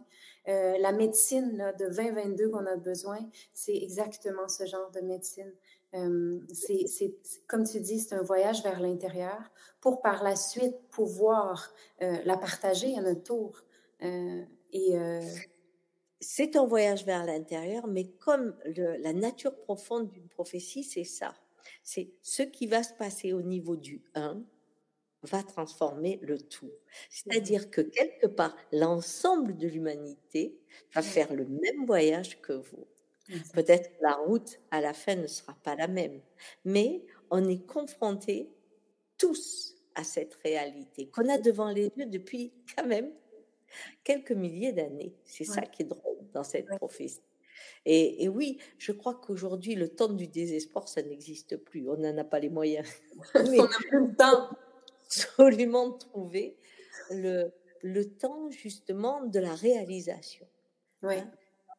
Euh, 0.49 0.77
la 0.79 0.93
médecine 0.93 1.57
là, 1.57 1.73
de 1.73 1.89
2022 1.89 2.51
qu'on 2.51 2.67
a 2.67 2.77
besoin, 2.77 3.19
c'est 3.55 3.77
exactement 3.77 4.49
ce 4.49 4.67
genre 4.67 4.91
de 4.91 5.01
médecine. 5.01 5.51
Euh, 5.95 6.41
c'est, 6.53 7.15
comme 7.47 7.65
tu 7.65 7.81
dis, 7.81 8.01
c'est 8.01 8.15
un 8.15 8.23
voyage 8.23 8.63
vers 8.63 8.81
l'intérieur 8.81 9.39
pour 9.81 10.01
par 10.01 10.23
la 10.23 10.37
suite 10.37 10.77
pouvoir 10.91 11.73
euh, 12.03 12.17
la 12.25 12.37
partager 12.37 12.97
à 12.97 13.03
notre 13.03 13.23
tour. 13.23 13.63
Euh, 14.03 14.43
et 14.73 14.95
c'est 16.19 16.57
un 16.57 16.65
voyage 16.65 17.05
vers 17.05 17.27
l'intérieur, 17.27 17.87
mais 17.87 18.07
comme 18.07 18.57
le, 18.65 18.97
la 18.97 19.13
nature 19.13 19.55
profonde 19.55 20.09
d'une 20.09 20.29
prophétie, 20.29 20.83
c'est 20.83 21.05
ça 21.05 21.35
c'est 21.83 22.11
ce 22.23 22.43
qui 22.43 22.67
va 22.67 22.83
se 22.83 22.93
passer 22.95 23.33
au 23.33 23.43
niveau 23.43 23.77
du 23.77 24.03
1 24.15 24.43
va 25.25 25.43
transformer 25.43 26.19
le 26.23 26.39
tout. 26.41 26.73
C'est-à-dire 27.09 27.71
que 27.71 27.81
quelque 27.81 28.27
part, 28.27 28.57
l'ensemble 28.73 29.57
de 29.57 29.69
l'humanité 29.69 30.59
va 30.95 31.03
faire 31.03 31.33
le 31.33 31.47
même 31.47 31.87
voyage 31.87 32.41
que 32.41 32.55
vous. 32.55 32.87
Peut-être 33.53 33.91
la 34.01 34.15
route 34.15 34.59
à 34.71 34.81
la 34.81 34.93
fin 34.93 35.15
ne 35.15 35.27
sera 35.27 35.55
pas 35.63 35.75
la 35.75 35.87
même, 35.87 36.21
mais 36.65 37.05
on 37.31 37.49
est 37.49 37.65
confrontés 37.67 38.51
tous 39.17 39.77
à 39.95 40.05
cette 40.05 40.35
réalité 40.35 41.07
qu'on 41.07 41.29
a 41.29 41.39
devant 41.39 41.71
les 41.71 41.91
yeux 41.97 42.07
depuis 42.07 42.53
quand 42.75 42.87
même 42.87 43.13
quelques 44.05 44.33
milliers 44.33 44.73
d'années. 44.73 45.15
C'est 45.25 45.45
ça 45.45 45.63
qui 45.63 45.83
est 45.83 45.87
drôle 45.87 46.19
dans 46.33 46.45
cette 46.45 46.67
prophétie. 46.67 47.23
Et, 47.85 48.29
oui, 48.29 48.59
je 48.79 48.93
crois 48.93 49.15
qu'aujourd'hui, 49.15 49.75
le 49.75 49.89
temps 49.89 50.13
du 50.13 50.27
désespoir, 50.27 50.89
ça 50.89 51.03
n'existe 51.03 51.57
plus. 51.57 51.89
On 51.89 51.97
n'en 51.97 52.17
a 52.17 52.25
pas 52.25 52.39
les 52.39 52.49
moyens. 52.49 52.89
Mais 53.35 53.61
on 53.61 53.65
n'a 53.65 53.79
plus 53.89 54.07
le 54.09 54.15
temps. 54.15 54.49
Absolument 55.05 55.93
trouver 55.93 56.57
le, 57.11 57.53
le 57.83 58.05
temps 58.07 58.51
justement 58.51 59.25
de 59.25 59.39
la 59.39 59.55
réalisation. 59.55 60.47
Ouais. 61.03 61.19
Hein. 61.19 61.33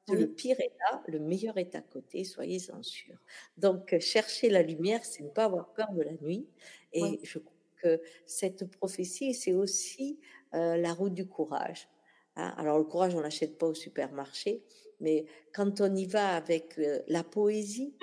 Le 0.10 0.28
pire 0.28 0.60
est 0.60 0.74
là, 0.80 1.02
le 1.08 1.20
meilleur 1.20 1.58
est 1.58 1.76
à 1.76 1.82
côté, 1.82 2.26
soyez-en 2.26 2.84
sûrs. 2.84 3.20
Donc, 3.58 3.98
chercher 4.00 4.50
la 4.50 4.62
lumière, 4.62 5.06
c'est 5.06 5.24
ne 5.24 5.30
pas 5.30 5.46
avoir 5.46 5.72
peur 5.74 5.92
de 5.94 6.02
la 6.02 6.14
nuit. 6.22 6.46
Et 6.92 7.20
je 7.24 7.40
crois 7.40 7.54
que 7.82 8.02
cette 8.26 8.70
prophétie, 8.70 9.34
c'est 9.34 9.54
aussi 9.54 10.20
euh, 10.54 10.76
la 10.76 10.94
route 10.94 11.14
du 11.14 11.26
courage. 11.26 11.88
Hein. 12.36 12.54
Alors, 12.58 12.78
le 12.78 12.84
courage, 12.84 13.16
on 13.16 13.22
l'achète 13.22 13.58
pas 13.58 13.68
au 13.68 13.74
supermarché, 13.74 14.64
mais 15.00 15.26
quand 15.54 15.80
on 15.80 15.96
y 15.96 16.06
va 16.06 16.36
avec 16.36 16.78
euh, 16.80 17.02
la 17.08 17.24
poésie 17.24 17.96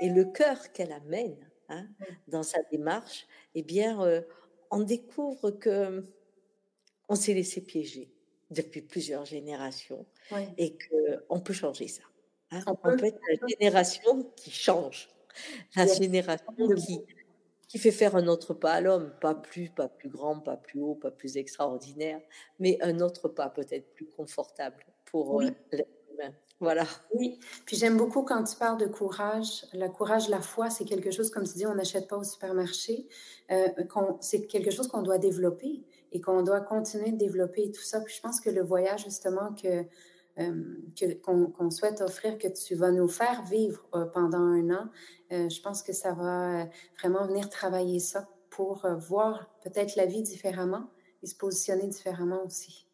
et 0.00 0.08
le 0.08 0.24
cœur 0.24 0.72
qu'elle 0.72 0.92
amène 0.92 1.36
hein, 1.68 1.86
dans 2.28 2.42
sa 2.42 2.60
démarche, 2.70 3.26
eh 3.54 3.62
bien, 3.62 4.02
euh, 4.02 4.22
on 4.70 4.80
découvre 4.80 5.50
que 5.50 6.02
on 7.08 7.14
s'est 7.14 7.34
laissé 7.34 7.60
piéger 7.60 8.10
depuis 8.52 8.82
plusieurs 8.82 9.24
générations 9.24 10.06
et 10.58 10.76
qu'on 11.28 11.40
peut 11.40 11.52
changer 11.52 11.88
ça. 11.88 12.02
Hein. 12.50 12.62
On, 12.66 12.74
peut, 12.74 13.04
être 13.04 13.20
la 13.28 13.48
génération 13.48 14.30
qui 14.36 14.50
change, 14.50 15.08
la 15.76 15.86
génération 15.86 16.52
qui, 16.76 17.00
qui 17.68 17.78
fait 17.78 17.90
faire 17.90 18.16
un 18.16 18.26
autre 18.26 18.54
pas 18.54 18.72
à 18.72 18.80
l'homme, 18.80 19.12
pas 19.20 19.34
plus, 19.34 19.70
pas 19.70 19.88
plus 19.88 20.10
grand, 20.10 20.38
pas 20.38 20.56
plus 20.56 20.80
haut, 20.80 20.94
pas 20.94 21.10
plus 21.10 21.36
extraordinaire, 21.36 22.20
mais 22.58 22.78
un 22.82 23.00
autre 23.00 23.28
pas 23.28 23.48
peut-être 23.48 23.94
plus 23.94 24.06
confortable 24.06 24.84
pour 25.06 25.40
euh, 25.40 25.50
voilà. 26.62 26.86
Oui, 27.12 27.40
puis 27.66 27.76
j'aime 27.76 27.96
beaucoup 27.96 28.22
quand 28.22 28.44
tu 28.44 28.54
parles 28.56 28.78
de 28.78 28.86
courage. 28.86 29.66
Le 29.72 29.88
courage, 29.88 30.28
la 30.28 30.40
foi, 30.40 30.70
c'est 30.70 30.84
quelque 30.84 31.10
chose, 31.10 31.28
comme 31.28 31.42
tu 31.42 31.54
dis, 31.54 31.66
on 31.66 31.74
n'achète 31.74 32.06
pas 32.06 32.16
au 32.16 32.22
supermarché. 32.22 33.08
Euh, 33.50 33.66
c'est 34.20 34.46
quelque 34.46 34.70
chose 34.70 34.86
qu'on 34.86 35.02
doit 35.02 35.18
développer 35.18 35.82
et 36.12 36.20
qu'on 36.20 36.42
doit 36.42 36.60
continuer 36.60 37.12
de 37.12 37.16
développer 37.16 37.70
tout 37.72 37.82
ça. 37.82 38.00
Puis 38.00 38.14
je 38.14 38.20
pense 38.20 38.40
que 38.40 38.50
le 38.50 38.62
voyage, 38.62 39.04
justement, 39.04 39.54
que 39.54 39.84
euh, 40.38 40.64
qu'on 41.22 41.70
souhaite 41.70 42.00
offrir, 42.00 42.38
que 42.38 42.48
tu 42.48 42.74
vas 42.74 42.90
nous 42.90 43.08
faire 43.08 43.42
vivre 43.44 43.86
euh, 43.94 44.06
pendant 44.06 44.38
un 44.38 44.70
an, 44.70 44.88
euh, 45.30 45.48
je 45.50 45.60
pense 45.60 45.82
que 45.82 45.92
ça 45.92 46.14
va 46.14 46.66
vraiment 46.98 47.26
venir 47.26 47.50
travailler 47.50 47.98
ça 47.98 48.28
pour 48.48 48.86
voir 49.08 49.50
peut-être 49.62 49.96
la 49.96 50.06
vie 50.06 50.22
différemment 50.22 50.90
et 51.22 51.26
se 51.26 51.34
positionner 51.34 51.86
différemment 51.86 52.44
aussi. 52.44 52.86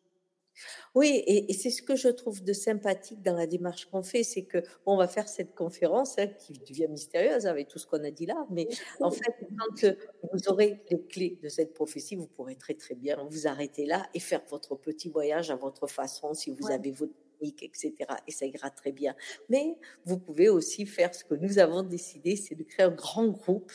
Oui, 0.95 1.23
et, 1.27 1.53
c'est 1.55 1.71
ce 1.71 1.83
que 1.83 1.97
je 1.97 2.09
trouve 2.09 2.43
de 2.43 2.53
sympathique 2.53 3.23
dans 3.23 3.35
la 3.35 3.47
démarche 3.47 3.87
qu'on 3.87 4.03
fait, 4.03 4.23
c'est 4.23 4.43
que 4.43 4.63
on 4.87 4.97
va 4.97 5.09
faire 5.09 5.29
cette 5.29 5.55
conférence 5.55 6.19
hein, 6.19 6.27
qui 6.27 6.55
devient 6.55 6.89
mystérieuse 6.89 7.47
avec 7.47 7.69
tout 7.69 7.79
ce 7.79 7.87
qu'on 7.87 8.03
a 8.05 8.11
dit 8.11 8.27
là, 8.27 8.47
mais 8.51 8.69
en 9.01 9.11
fait, 9.11 9.35
quand 9.59 9.85
euh, 9.85 9.95
vous 10.33 10.49
aurez 10.49 10.83
les 10.91 11.01
clés 11.07 11.39
de 11.43 11.49
cette 11.49 11.75
prophétie, 11.75 12.17
vous 12.17 12.27
pourrez 12.27 12.57
très 12.57 12.75
très 12.75 12.95
bien 12.95 13.27
vous 13.31 13.47
arrêter 13.47 13.87
là 13.87 14.09
et 14.15 14.21
faire 14.21 14.43
votre 14.51 14.77
petit 14.77 15.09
voyage 15.09 15.51
à 15.51 15.57
votre 15.57 15.87
façon, 15.87 16.35
si 16.35 16.51
vous 16.51 16.71
avez 16.71 16.93
votre 16.93 17.15
etc. 17.41 17.93
Et 18.27 18.33
ça 18.33 18.47
ira 18.47 18.71
très 18.71 18.93
bien. 18.93 19.15
Mais 19.49 19.77
vous 20.05 20.19
pouvez 20.19 20.49
aussi 20.49 20.87
faire 20.87 21.15
ce 21.15 21.25
que 21.25 21.35
nous 21.35 21.59
avons 21.59 21.83
décidé, 21.83 22.37
c'est 22.37 22.55
de 22.55 22.65
créer 22.65 22.87
un 22.87 22.91
grand 22.91 23.29
groupe, 23.29 23.73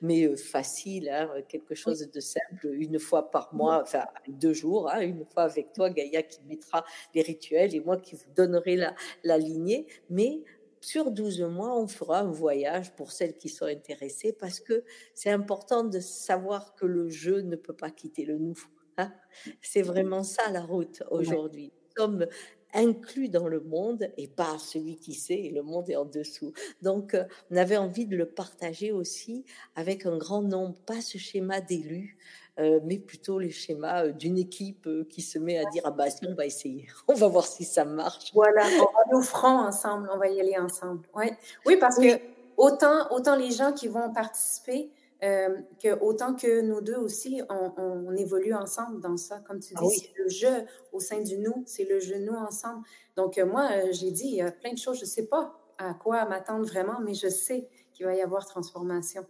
mais 0.00 0.26
euh, 0.26 0.36
facile, 0.36 1.08
hein, 1.08 1.30
quelque 1.48 1.74
chose 1.74 2.10
de 2.10 2.20
simple, 2.20 2.66
une 2.72 2.98
fois 2.98 3.30
par 3.30 3.54
mois, 3.54 3.82
enfin 3.82 4.04
deux 4.28 4.52
jours, 4.52 4.90
hein, 4.90 5.00
une 5.00 5.24
fois 5.26 5.44
avec 5.44 5.72
toi, 5.72 5.90
Gaïa, 5.90 6.22
qui 6.22 6.40
mettra 6.44 6.84
les 7.14 7.22
rituels 7.22 7.74
et 7.74 7.80
moi 7.80 7.96
qui 7.96 8.14
vous 8.14 8.32
donnerai 8.34 8.76
la, 8.76 8.94
la 9.24 9.38
lignée. 9.38 9.86
Mais 10.10 10.42
sur 10.82 11.12
12 11.12 11.42
mois, 11.42 11.78
on 11.78 11.86
fera 11.86 12.20
un 12.20 12.30
voyage 12.30 12.94
pour 12.96 13.12
celles 13.12 13.36
qui 13.36 13.48
sont 13.48 13.66
intéressées 13.66 14.32
parce 14.32 14.58
que 14.58 14.84
c'est 15.14 15.30
important 15.30 15.84
de 15.84 16.00
savoir 16.00 16.74
que 16.74 16.86
le 16.86 17.08
jeu 17.08 17.40
ne 17.40 17.56
peut 17.56 17.72
pas 17.72 17.90
quitter 17.90 18.24
le 18.24 18.36
nous. 18.36 18.58
Hein. 18.98 19.12
C'est 19.60 19.82
vraiment 19.82 20.24
ça 20.24 20.50
la 20.50 20.60
route 20.60 21.02
aujourd'hui. 21.10 21.72
Nous 21.96 22.02
sommes 22.02 22.26
inclus 22.74 23.28
dans 23.28 23.48
le 23.48 23.60
monde 23.60 24.10
et 24.16 24.28
pas 24.28 24.58
celui 24.58 24.96
qui 24.96 25.14
sait, 25.14 25.40
et 25.40 25.50
le 25.50 25.62
monde 25.62 25.88
est 25.90 25.96
en 25.96 26.04
dessous. 26.04 26.52
Donc, 26.80 27.14
euh, 27.14 27.24
on 27.50 27.56
avait 27.56 27.76
envie 27.76 28.06
de 28.06 28.16
le 28.16 28.26
partager 28.26 28.92
aussi 28.92 29.44
avec 29.76 30.06
un 30.06 30.16
grand 30.16 30.42
nombre, 30.42 30.78
pas 30.86 31.00
ce 31.00 31.18
schéma 31.18 31.60
d'élus, 31.60 32.16
euh, 32.58 32.80
mais 32.84 32.98
plutôt 32.98 33.38
les 33.38 33.50
schémas 33.50 34.04
euh, 34.04 34.12
d'une 34.12 34.38
équipe 34.38 34.88
qui 35.08 35.22
se 35.22 35.38
met 35.38 35.58
à 35.58 35.64
dire 35.70 35.82
ah 35.86 35.90
bah 35.90 36.10
si 36.10 36.26
on 36.26 36.34
va 36.34 36.44
essayer, 36.44 36.86
on 37.08 37.14
va 37.14 37.28
voir 37.28 37.46
si 37.46 37.64
ça 37.64 37.84
marche. 37.84 38.32
Voilà, 38.34 38.64
on 38.64 38.84
va 38.84 39.04
nous 39.12 39.22
franc 39.22 39.66
ensemble, 39.66 40.10
on 40.12 40.18
va 40.18 40.28
y 40.28 40.40
aller 40.40 40.58
ensemble. 40.58 41.06
Ouais. 41.14 41.36
Oui, 41.66 41.76
parce 41.76 41.96
que 41.96 42.20
autant 42.56 43.10
autant 43.10 43.36
les 43.36 43.50
gens 43.50 43.72
qui 43.72 43.88
vont 43.88 44.12
participer, 44.12 44.90
euh, 45.22 45.60
que 45.80 46.00
autant 46.00 46.34
que 46.34 46.62
nous 46.62 46.80
deux 46.80 46.96
aussi, 46.96 47.42
on, 47.48 48.12
évolue 48.16 48.54
ensemble 48.54 49.00
dans 49.00 49.16
ça. 49.16 49.38
Comme 49.46 49.60
tu 49.60 49.72
ah 49.76 49.80
dis, 49.82 50.00
c'est 50.00 50.12
le 50.16 50.28
jeu 50.28 50.66
au 50.90 50.98
sein 50.98 51.20
du 51.20 51.38
nous, 51.38 51.62
c'est 51.64 51.84
le 51.84 52.00
jeu 52.00 52.18
nous 52.18 52.34
ensemble. 52.34 52.84
Donc, 53.14 53.38
euh, 53.38 53.46
moi, 53.46 53.68
euh, 53.70 53.88
j'ai 53.92 54.10
dit, 54.10 54.26
il 54.26 54.34
y 54.34 54.42
a 54.42 54.50
plein 54.50 54.72
de 54.72 54.78
choses, 54.78 54.98
je 54.98 55.04
ne 55.04 55.08
sais 55.08 55.26
pas 55.26 55.56
à 55.78 55.94
quoi 55.94 56.24
m'attendre 56.24 56.66
vraiment, 56.66 57.00
mais 57.00 57.14
je 57.14 57.28
sais 57.28 57.68
qu'il 57.92 58.04
va 58.04 58.16
y 58.16 58.20
avoir 58.20 58.46
transformation. 58.46 59.24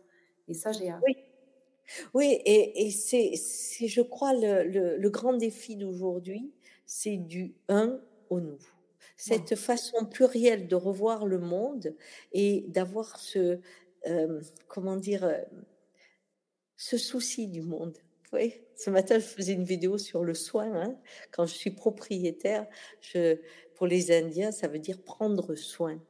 Et 0.49 0.55
ça, 0.55 0.73
j'ai 0.73 0.91
hâte. 0.91 1.03
Oui. 1.07 1.17
Oui, 2.15 2.41
et, 2.47 2.91
c'est, 2.91 3.35
je 3.35 4.01
crois, 4.01 4.33
le, 4.33 4.97
le 4.97 5.11
grand 5.11 5.35
défi 5.35 5.77
d'aujourd'hui, 5.77 6.53
c'est 6.87 7.17
du 7.19 7.55
un 7.69 8.01
au 8.31 8.41
nous 8.41 8.59
cette 9.19 9.57
façon 9.57 10.07
plurielle 10.07 10.67
de 10.67 10.75
revoir 10.75 11.27
le 11.27 11.39
monde 11.39 11.95
et 12.33 12.65
d'avoir 12.69 13.21
ce, 13.21 13.61
comment 14.69 14.97
dire, 14.97 15.29
ce 16.83 16.99
souci 16.99 17.47
du 17.47 17.63
monde. 17.63 17.97
Oui, 18.33 18.61
ce 18.75 18.91
matin, 18.91 19.21
je 19.21 19.25
faisais 19.25 19.53
une 19.53 19.63
vidéo 19.63 19.99
sur 19.99 20.25
le 20.25 20.35
soin. 20.35 20.75
Hein. 20.75 20.97
Quand 21.31 21.47
je 21.47 21.55
suis 21.55 21.71
propriétaire, 21.71 22.67
je, 23.01 23.37
pour 23.77 23.87
les 23.87 24.11
Indiens, 24.11 24.51
ça 24.51 24.67
veut 24.67 24.81
dire 24.81 25.01
prendre 25.01 25.55
soin. 25.55 26.01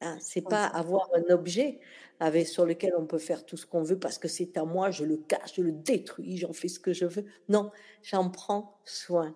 Hein. 0.00 0.16
C'est 0.20 0.48
pas 0.48 0.64
avoir 0.64 1.08
un 1.14 1.34
objet 1.34 1.80
avec, 2.20 2.46
sur 2.46 2.66
lequel 2.66 2.92
on 2.96 3.04
peut 3.04 3.18
faire 3.18 3.44
tout 3.44 3.56
ce 3.56 3.66
qu'on 3.66 3.82
veut 3.82 3.98
parce 3.98 4.18
que 4.18 4.28
c'est 4.28 4.56
à 4.56 4.64
moi, 4.64 4.92
je 4.92 5.04
le 5.04 5.16
cache, 5.16 5.54
je 5.56 5.62
le 5.62 5.72
détruis, 5.72 6.36
j'en 6.36 6.52
fais 6.52 6.68
ce 6.68 6.78
que 6.78 6.92
je 6.92 7.06
veux. 7.06 7.24
Non, 7.48 7.72
j'en 8.02 8.30
prends 8.30 8.78
soin 8.84 9.34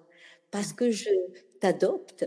parce 0.53 0.73
que 0.73 0.93
je 0.93 1.11
t'adopte, 1.59 2.27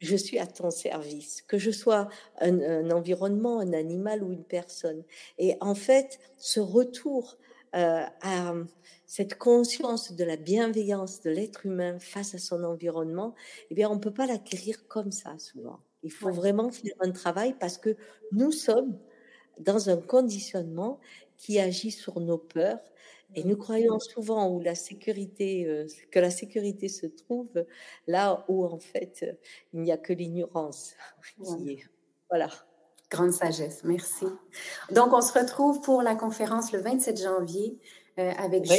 je 0.00 0.16
suis 0.16 0.38
à 0.38 0.46
ton 0.46 0.70
service, 0.70 1.40
que 1.40 1.56
je 1.56 1.70
sois 1.70 2.08
un, 2.38 2.60
un, 2.60 2.90
environnement, 2.90 3.60
un 3.60 3.72
animal 3.72 4.22
ou 4.22 4.30
une 4.30 4.44
personne. 4.44 5.04
Et 5.38 5.56
en 5.62 5.74
fait, 5.74 6.18
ce 6.36 6.60
retour 6.60 7.38
euh, 7.74 8.04
à 8.22 8.54
cette 9.06 9.36
conscience 9.36 10.12
de 10.12 10.24
la 10.24 10.36
bienveillance 10.36 11.20
de 11.20 11.30
l'être 11.30 11.66
humain 11.66 11.98
face 11.98 12.34
à 12.34 12.38
son 12.38 12.64
environnement, 12.64 13.34
eh 13.70 13.74
bien, 13.74 13.90
on 13.90 13.96
ne 13.96 14.00
peut 14.00 14.12
pas 14.12 14.26
l'acquérir 14.26 14.86
comme 14.88 15.12
ça 15.12 15.38
souvent. 15.38 15.80
Il 16.02 16.12
faut 16.12 16.30
vraiment 16.30 16.70
faire 16.70 16.94
un 17.00 17.10
travail 17.10 17.54
parce 17.58 17.78
que 17.78 17.96
nous 18.32 18.52
sommes 18.52 18.98
dans 19.58 19.90
un 19.90 19.96
conditionnement 19.96 21.00
qui 21.36 21.58
agit 21.58 21.90
sur 21.90 22.20
nos 22.20 22.38
peurs. 22.38 22.80
Et 23.36 23.42
nous 23.42 23.56
croyons 23.56 23.98
souvent 23.98 24.48
où 24.48 24.60
la 24.60 24.76
sécurité, 24.76 25.66
euh, 25.66 25.86
que 26.12 26.20
la 26.20 26.30
sécurité 26.30 26.88
se 26.88 27.06
trouve 27.06 27.64
là 28.06 28.44
où 28.48 28.64
en 28.64 28.78
fait 28.78 29.26
il 29.72 29.80
n'y 29.80 29.90
a 29.90 29.96
que 29.96 30.12
l'ignorance 30.12 30.94
qui 31.42 31.72
est. 31.72 31.84
Voilà. 32.28 32.48
Grande 33.14 33.32
sagesse, 33.32 33.82
merci. 33.84 34.26
Donc, 34.90 35.12
on 35.12 35.20
se 35.20 35.38
retrouve 35.38 35.80
pour 35.80 36.02
la 36.02 36.16
conférence 36.16 36.72
le 36.72 36.80
27 36.80 37.22
janvier. 37.22 37.78
Euh, 38.18 38.30
avec 38.38 38.64
oui. 38.70 38.76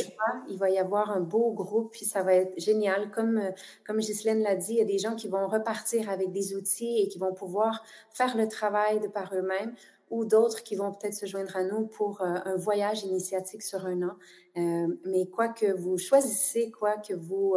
Il 0.50 0.58
va 0.58 0.70
y 0.70 0.78
avoir 0.78 1.12
un 1.12 1.20
beau 1.20 1.52
groupe, 1.52 1.92
puis 1.92 2.06
ça 2.06 2.24
va 2.24 2.34
être 2.36 2.58
génial. 2.58 3.12
Comme, 3.12 3.38
euh, 3.38 3.52
comme 3.86 3.98
Ghislaine 3.98 4.42
l'a 4.42 4.56
dit, 4.56 4.74
il 4.74 4.78
y 4.78 4.82
a 4.82 4.86
des 4.86 4.98
gens 4.98 5.16
qui 5.16 5.28
vont 5.28 5.48
repartir 5.48 6.10
avec 6.10 6.32
des 6.32 6.56
outils 6.56 7.02
et 7.02 7.08
qui 7.10 7.18
vont 7.18 7.34
pouvoir 7.34 7.84
faire 8.12 8.38
le 8.38 8.48
travail 8.48 9.02
de 9.02 9.08
par 9.08 9.34
eux-mêmes 9.36 9.74
ou 10.10 10.24
d'autres 10.24 10.64
qui 10.64 10.76
vont 10.76 10.94
peut-être 10.94 11.16
se 11.16 11.26
joindre 11.26 11.56
à 11.58 11.64
nous 11.64 11.88
pour 11.88 12.22
euh, 12.22 12.36
un 12.46 12.56
voyage 12.56 13.04
initiatique 13.04 13.64
sur 13.64 13.86
un 13.86 14.04
an. 14.04 14.16
Mais 14.56 15.26
quoi 15.26 15.50
que 15.50 15.74
vous 15.74 15.98
choisissez, 15.98 16.72
quoi 16.72 16.96
que 16.96 17.14
vous 17.14 17.56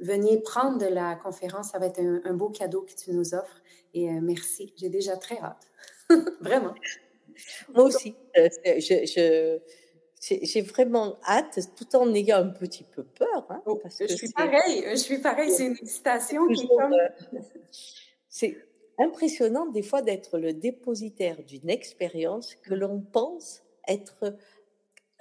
veniez 0.00 0.40
prendre 0.40 0.78
de 0.78 0.86
la 0.86 1.14
conférence, 1.14 1.70
ça 1.70 1.78
va 1.78 1.86
être 1.86 2.00
un, 2.00 2.20
un 2.24 2.34
beau 2.34 2.48
cadeau 2.48 2.82
que 2.82 2.94
tu 2.94 3.12
nous 3.12 3.34
offres. 3.34 3.62
Et 3.94 4.08
merci, 4.20 4.72
j'ai 4.76 4.88
déjà 4.88 5.16
très 5.16 5.38
hâte. 5.38 5.70
Vraiment. 6.40 6.74
Moi 7.74 7.84
aussi. 7.84 8.14
je 8.36 9.58
j'ai 10.24 10.62
vraiment 10.62 11.16
hâte, 11.28 11.58
tout 11.76 11.96
en 11.96 12.14
ayant 12.14 12.38
un 12.38 12.48
petit 12.48 12.84
peu 12.84 13.04
peur. 13.04 13.46
Hein, 13.50 13.62
oh, 13.66 13.76
parce 13.76 13.98
je 14.00 14.14
suis 14.14 14.30
pareil, 14.30 14.84
je 14.90 14.96
suis 14.96 15.18
pareil, 15.18 15.50
c'est 15.50 15.66
une 15.66 15.76
excitation 15.80 16.46
qui 16.48 16.66
comme... 16.66 16.94
c'est 18.28 18.56
impressionnant 18.98 19.66
des 19.66 19.82
fois 19.82 20.02
d'être 20.02 20.38
le 20.38 20.52
dépositaire 20.52 21.42
d'une 21.42 21.68
expérience 21.68 22.54
que 22.54 22.74
l'on 22.74 23.00
pense 23.00 23.62
être 23.86 24.36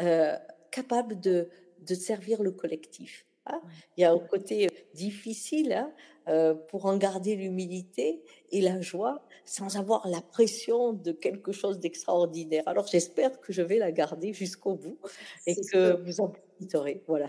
euh, 0.01 0.37
capable 0.71 1.19
de, 1.19 1.49
de 1.79 1.95
servir 1.95 2.41
le 2.41 2.51
collectif. 2.51 3.25
Hein. 3.47 3.61
Il 3.97 4.01
y 4.01 4.03
a 4.05 4.11
un 4.11 4.19
côté 4.19 4.69
difficile 4.93 5.73
hein, 5.73 5.91
euh, 6.27 6.53
pour 6.53 6.85
en 6.85 6.97
garder 6.97 7.35
l'humilité 7.35 8.23
et 8.51 8.61
la 8.61 8.79
joie 8.81 9.21
sans 9.45 9.75
avoir 9.75 10.07
la 10.07 10.21
pression 10.21 10.93
de 10.93 11.11
quelque 11.11 11.51
chose 11.51 11.79
d'extraordinaire. 11.79 12.63
Alors 12.65 12.87
j'espère 12.87 13.41
que 13.41 13.51
je 13.51 13.61
vais 13.61 13.77
la 13.77 13.91
garder 13.91 14.31
jusqu'au 14.31 14.75
bout 14.75 14.97
et 15.45 15.55
que 15.55 16.01
vous 16.03 16.21
en 16.21 16.29
profiterez. 16.29 17.03
Voilà. 17.07 17.27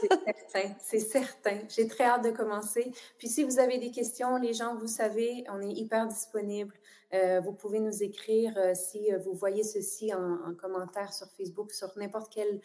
C'est 0.00 0.08
certain, 0.24 0.74
c'est 0.80 1.00
certain. 1.00 1.58
J'ai 1.68 1.86
très 1.86 2.04
hâte 2.04 2.24
de 2.24 2.30
commencer. 2.30 2.92
Puis 3.18 3.28
si 3.28 3.44
vous 3.44 3.58
avez 3.58 3.78
des 3.78 3.90
questions, 3.90 4.36
les 4.36 4.54
gens, 4.54 4.74
vous 4.76 4.86
savez, 4.86 5.44
on 5.50 5.60
est 5.60 5.72
hyper 5.72 6.06
disponible. 6.06 6.74
Euh, 7.12 7.40
vous 7.40 7.52
pouvez 7.52 7.80
nous 7.80 8.04
écrire 8.04 8.54
euh, 8.56 8.72
si 8.74 9.10
vous 9.24 9.34
voyez 9.34 9.64
ceci 9.64 10.14
en, 10.14 10.54
commentaire 10.54 11.12
sur 11.12 11.26
Facebook, 11.32 11.72
sur 11.72 11.90
n'importe 11.96 12.32
quelle 12.32 12.60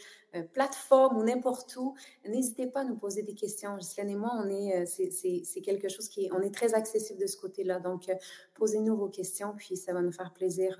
plateforme 0.53 1.17
ou 1.17 1.23
n'importe 1.23 1.75
où. 1.75 1.95
N'hésitez 2.25 2.67
pas 2.67 2.81
à 2.81 2.83
nous 2.83 2.95
poser 2.95 3.23
des 3.23 3.33
questions. 3.33 3.77
Gislaine 3.79 4.09
et 4.09 4.15
moi, 4.15 4.31
on 4.35 4.49
est, 4.49 4.85
c'est 4.85 5.61
quelque 5.65 5.89
chose 5.89 6.07
qui 6.07 6.25
est, 6.25 6.31
on 6.31 6.41
est 6.41 6.53
très 6.53 6.73
accessible 6.73 7.19
de 7.19 7.27
ce 7.27 7.37
côté-là. 7.37 7.79
Donc, 7.79 8.09
posez-nous 8.53 8.95
vos 8.95 9.09
questions, 9.09 9.53
puis 9.57 9.75
ça 9.75 9.93
va 9.93 10.01
nous 10.01 10.11
faire 10.11 10.31
plaisir 10.33 10.79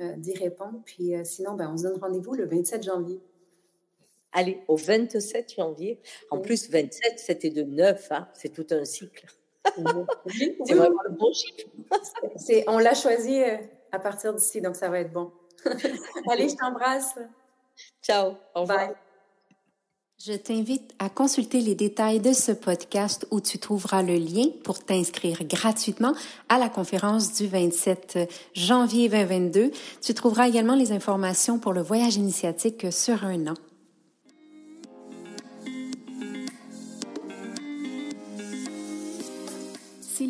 d'y 0.00 0.34
répondre. 0.34 0.80
Puis 0.84 1.12
sinon, 1.24 1.54
ben, 1.54 1.70
on 1.72 1.76
se 1.76 1.84
donne 1.84 1.98
rendez-vous 2.00 2.34
le 2.34 2.46
27 2.46 2.82
janvier. 2.82 3.20
Allez, 4.32 4.62
au 4.66 4.76
27 4.76 5.54
janvier. 5.56 6.00
En 6.30 6.38
plus, 6.38 6.70
27, 6.70 7.18
c'était 7.18 7.50
de 7.50 7.62
9, 7.62 8.12
hein, 8.12 8.28
c'est 8.32 8.52
tout 8.52 8.66
un 8.70 8.84
cycle. 8.84 9.26
c'est 10.64 10.74
vraiment 10.74 11.02
le 11.04 11.14
bon 11.16 11.32
chiffre. 11.32 11.68
on 12.66 12.78
l'a 12.78 12.94
choisi 12.94 13.42
euh, 13.42 13.58
à 13.92 13.98
partir 13.98 14.34
d'ici, 14.34 14.60
donc 14.60 14.76
ça 14.76 14.88
va 14.88 15.00
être 15.00 15.12
bon. 15.12 15.32
Allez, 16.30 16.48
je 16.48 16.56
t'embrasse. 16.56 17.14
Ciao. 18.02 18.34
Au 18.54 18.62
revoir. 18.62 18.94
Je 20.24 20.34
t'invite 20.34 20.94
à 21.00 21.08
consulter 21.08 21.60
les 21.60 21.74
détails 21.74 22.20
de 22.20 22.32
ce 22.32 22.52
podcast 22.52 23.26
où 23.32 23.40
tu 23.40 23.58
trouveras 23.58 24.02
le 24.02 24.14
lien 24.14 24.44
pour 24.62 24.78
t'inscrire 24.78 25.42
gratuitement 25.42 26.14
à 26.48 26.58
la 26.58 26.68
conférence 26.68 27.34
du 27.34 27.48
27 27.48 28.30
janvier 28.54 29.08
2022. 29.08 29.72
Tu 30.00 30.14
trouveras 30.14 30.46
également 30.46 30.76
les 30.76 30.92
informations 30.92 31.58
pour 31.58 31.72
le 31.72 31.82
voyage 31.82 32.14
initiatique 32.14 32.92
sur 32.92 33.24
un 33.24 33.48
an. 33.48 33.54